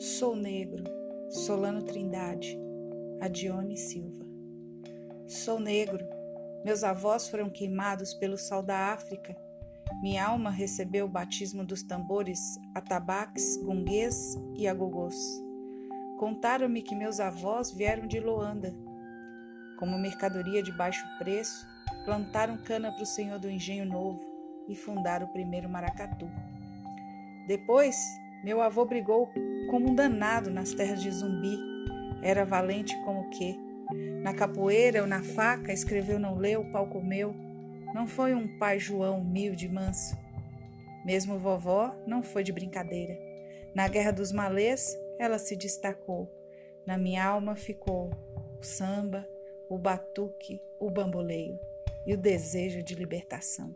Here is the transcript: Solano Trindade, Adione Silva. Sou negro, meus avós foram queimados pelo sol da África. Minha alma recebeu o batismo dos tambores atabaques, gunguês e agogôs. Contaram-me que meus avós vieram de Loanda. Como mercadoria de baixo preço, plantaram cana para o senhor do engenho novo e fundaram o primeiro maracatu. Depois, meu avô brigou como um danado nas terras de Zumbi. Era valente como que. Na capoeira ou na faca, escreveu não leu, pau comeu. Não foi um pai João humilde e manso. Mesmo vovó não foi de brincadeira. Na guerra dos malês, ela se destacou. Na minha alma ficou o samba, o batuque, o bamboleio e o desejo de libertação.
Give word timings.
Solano 0.00 1.82
Trindade, 1.82 2.56
Adione 3.20 3.76
Silva. 3.76 4.24
Sou 5.26 5.58
negro, 5.58 6.06
meus 6.64 6.84
avós 6.84 7.28
foram 7.28 7.50
queimados 7.50 8.14
pelo 8.14 8.38
sol 8.38 8.62
da 8.62 8.92
África. 8.92 9.36
Minha 10.00 10.26
alma 10.26 10.50
recebeu 10.50 11.06
o 11.06 11.08
batismo 11.08 11.64
dos 11.64 11.82
tambores 11.82 12.38
atabaques, 12.76 13.56
gunguês 13.56 14.36
e 14.56 14.68
agogôs. 14.68 15.16
Contaram-me 16.16 16.80
que 16.80 16.94
meus 16.94 17.18
avós 17.18 17.72
vieram 17.72 18.06
de 18.06 18.20
Loanda. 18.20 18.72
Como 19.80 19.98
mercadoria 19.98 20.62
de 20.62 20.70
baixo 20.70 21.04
preço, 21.18 21.66
plantaram 22.04 22.56
cana 22.56 22.92
para 22.92 23.02
o 23.02 23.06
senhor 23.06 23.40
do 23.40 23.50
engenho 23.50 23.84
novo 23.84 24.20
e 24.68 24.76
fundaram 24.76 25.26
o 25.26 25.32
primeiro 25.32 25.68
maracatu. 25.68 26.30
Depois, 27.48 27.96
meu 28.44 28.60
avô 28.60 28.84
brigou 28.84 29.30
como 29.70 29.90
um 29.90 29.94
danado 29.94 30.50
nas 30.50 30.72
terras 30.72 31.02
de 31.02 31.10
Zumbi. 31.10 31.58
Era 32.22 32.44
valente 32.44 32.96
como 33.04 33.28
que. 33.30 33.56
Na 34.22 34.34
capoeira 34.34 35.02
ou 35.02 35.06
na 35.06 35.22
faca, 35.22 35.72
escreveu 35.72 36.18
não 36.18 36.36
leu, 36.36 36.64
pau 36.70 36.88
comeu. 36.88 37.34
Não 37.94 38.06
foi 38.06 38.34
um 38.34 38.58
pai 38.58 38.78
João 38.78 39.20
humilde 39.20 39.66
e 39.66 39.68
manso. 39.68 40.16
Mesmo 41.04 41.38
vovó 41.38 41.94
não 42.06 42.22
foi 42.22 42.42
de 42.42 42.52
brincadeira. 42.52 43.18
Na 43.74 43.88
guerra 43.88 44.10
dos 44.10 44.32
malês, 44.32 44.96
ela 45.18 45.38
se 45.38 45.56
destacou. 45.56 46.30
Na 46.86 46.98
minha 46.98 47.24
alma 47.24 47.56
ficou 47.56 48.10
o 48.60 48.62
samba, 48.62 49.26
o 49.68 49.78
batuque, 49.78 50.60
o 50.80 50.90
bamboleio 50.90 51.58
e 52.06 52.14
o 52.14 52.18
desejo 52.18 52.82
de 52.82 52.94
libertação. 52.94 53.74